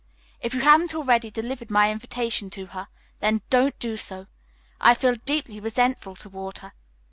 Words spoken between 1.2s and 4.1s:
delivered my invitation to her, then don't do